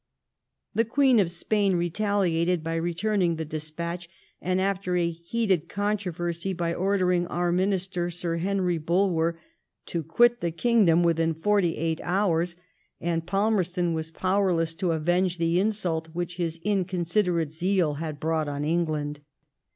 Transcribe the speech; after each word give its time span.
''The 0.73 0.83
Queen 0.83 1.19
of 1.19 1.29
Spain 1.29 1.75
retaliated 1.75 2.63
by 2.63 2.73
return 2.73 3.21
ing 3.21 3.35
the 3.35 3.45
despatch, 3.45 4.09
and, 4.41 4.59
after 4.59 4.95
a 4.95 5.11
heated 5.11 5.69
controversy, 5.69 6.53
by 6.53 6.73
ordering 6.73 7.27
our 7.27 7.51
minister. 7.51 8.09
Sir 8.09 8.37
Henry 8.37 8.79
Bulwer, 8.79 9.39
to 9.85 10.01
quit 10.01 10.41
the 10.41 10.47
120 10.47 10.53
LIFE 10.55 10.57
OF 10.57 11.05
VISCOUNT 11.05 11.05
FALMEE8T0N. 11.05 11.35
kiDgdom 11.35 11.35
witbin 11.39 11.43
forty 11.43 11.77
eight 11.77 11.99
hoars, 11.99 12.57
and 12.99 13.27
Palmerston 13.27 13.93
was 13.93 14.09
powerless 14.09 14.73
to 14.73 14.91
avenge 14.91 15.37
the 15.37 15.59
insult 15.59 16.07
which 16.13 16.37
his 16.37 16.59
inconsiderate 16.63 17.51
zeal 17.51 17.93
had 17.93 18.19
brought 18.19 18.47
on 18.47 18.65
England. 18.65 19.19